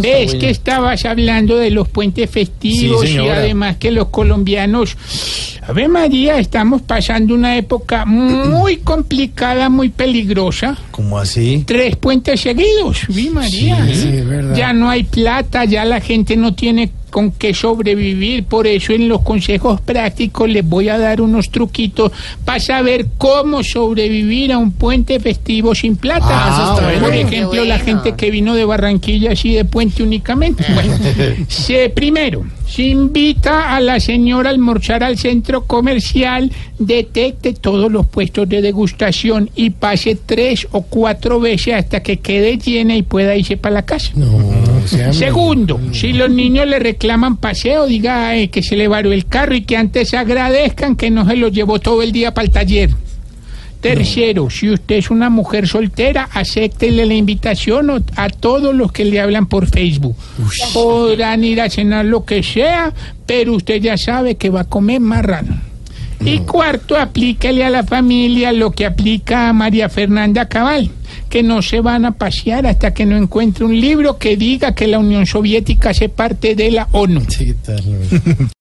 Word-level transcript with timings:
Ves 0.00 0.34
que 0.34 0.50
estabas 0.50 1.04
hablando 1.04 1.56
de 1.56 1.70
los 1.70 1.88
puentes 1.88 2.30
festivos 2.30 3.06
Sí, 3.06 3.14
y 3.14 3.28
además 3.28 3.76
que 3.76 3.90
los 3.90 4.08
colombianos, 4.08 4.96
a 5.62 5.72
ver 5.72 5.88
María, 5.88 6.38
estamos 6.38 6.82
pasando 6.82 7.34
una 7.34 7.56
época 7.56 8.04
muy 8.04 8.78
complicada, 8.78 9.68
muy 9.68 9.88
peligrosa. 9.88 10.76
¿Cómo 10.90 11.18
así? 11.18 11.64
Tres 11.66 11.96
puentes 11.96 12.40
seguidos, 12.40 13.06
vi 13.08 13.30
María. 13.30 13.84
Sí, 13.86 13.94
sí, 13.94 14.08
es 14.08 14.26
verdad. 14.26 14.56
Ya 14.56 14.72
no 14.72 14.90
hay 14.90 15.04
plata, 15.04 15.64
ya 15.64 15.84
la 15.84 16.00
gente 16.00 16.36
no 16.36 16.54
tiene 16.54 16.90
con 17.10 17.32
qué 17.32 17.52
sobrevivir, 17.52 18.44
por 18.44 18.66
eso 18.66 18.92
en 18.92 19.08
los 19.08 19.22
consejos 19.22 19.80
prácticos 19.80 20.48
les 20.48 20.66
voy 20.66 20.88
a 20.88 20.98
dar 20.98 21.20
unos 21.20 21.50
truquitos 21.50 22.12
para 22.44 22.60
saber 22.60 23.06
cómo 23.18 23.62
sobrevivir 23.62 24.52
a 24.52 24.58
un 24.58 24.72
puente 24.72 25.20
festivo 25.20 25.74
sin 25.74 25.96
plata. 25.96 26.26
Ah, 26.30 26.78
por 26.80 27.00
bueno. 27.00 27.28
ejemplo, 27.28 27.64
la 27.64 27.78
gente 27.78 28.14
que 28.14 28.30
vino 28.30 28.54
de 28.54 28.64
Barranquilla 28.64 29.32
así 29.32 29.54
de 29.54 29.64
puente 29.64 30.02
únicamente. 30.02 30.64
Bueno, 30.74 30.96
se, 31.48 31.90
primero, 31.90 32.44
se 32.70 32.82
invita 32.84 33.74
a 33.74 33.80
la 33.80 33.98
señora 33.98 34.50
a 34.50 34.52
almorzar 34.52 35.02
al 35.02 35.18
centro 35.18 35.64
comercial, 35.64 36.52
detecte 36.78 37.52
todos 37.52 37.90
los 37.90 38.06
puestos 38.06 38.48
de 38.48 38.62
degustación 38.62 39.50
y 39.56 39.70
pase 39.70 40.16
tres 40.24 40.68
o 40.70 40.82
cuatro 40.82 41.40
veces 41.40 41.74
hasta 41.74 42.02
que 42.02 42.18
quede 42.18 42.58
llena 42.58 42.94
y 42.94 43.02
pueda 43.02 43.34
irse 43.34 43.56
para 43.56 43.74
la 43.74 43.82
casa. 43.82 44.12
No, 44.14 44.28
Segundo, 45.12 45.80
si 45.92 46.12
los 46.12 46.30
niños 46.30 46.66
le 46.66 46.78
reclaman 47.00 47.38
paseo, 47.38 47.86
diga 47.86 48.36
eh, 48.36 48.50
que 48.50 48.62
se 48.62 48.76
le 48.76 48.86
varó 48.86 49.10
el 49.10 49.24
carro 49.24 49.54
y 49.54 49.62
que 49.62 49.78
antes 49.78 50.12
agradezcan 50.12 50.96
que 50.96 51.10
no 51.10 51.26
se 51.26 51.34
lo 51.34 51.48
llevó 51.48 51.78
todo 51.78 52.02
el 52.02 52.12
día 52.12 52.34
para 52.34 52.44
el 52.44 52.52
taller. 52.52 52.90
Tercero, 53.80 54.50
si 54.50 54.68
usted 54.68 54.96
es 54.96 55.10
una 55.10 55.30
mujer 55.30 55.66
soltera, 55.66 56.28
acéptele 56.30 57.06
la 57.06 57.14
invitación 57.14 58.04
a 58.16 58.28
todos 58.28 58.74
los 58.74 58.92
que 58.92 59.06
le 59.06 59.18
hablan 59.18 59.46
por 59.46 59.66
Facebook. 59.66 60.14
Podrán 60.74 61.42
ir 61.42 61.62
a 61.62 61.70
cenar 61.70 62.04
lo 62.04 62.26
que 62.26 62.42
sea, 62.42 62.92
pero 63.24 63.54
usted 63.54 63.80
ya 63.80 63.96
sabe 63.96 64.34
que 64.34 64.50
va 64.50 64.60
a 64.60 64.64
comer 64.64 65.00
marrano. 65.00 65.58
Y 66.22 66.40
cuarto, 66.40 66.98
aplíquele 66.98 67.64
a 67.64 67.70
la 67.70 67.82
familia 67.82 68.52
lo 68.52 68.72
que 68.72 68.84
aplica 68.84 69.48
a 69.48 69.54
María 69.54 69.88
Fernanda 69.88 70.46
Cabal, 70.46 70.90
que 71.30 71.42
no 71.44 71.62
se 71.62 71.80
van 71.80 72.04
a 72.04 72.10
pasear 72.12 72.66
hasta 72.66 72.92
que 72.92 73.06
no 73.06 73.16
encuentre 73.16 73.64
un 73.64 73.80
libro 73.80 74.18
que 74.18 74.36
diga 74.36 74.74
que 74.74 74.88
la 74.88 74.98
Unión 74.98 75.24
Soviética 75.24 75.90
hace 75.90 76.08
parte 76.08 76.56
de 76.56 76.72
la 76.72 76.88
ONU. 76.90 77.22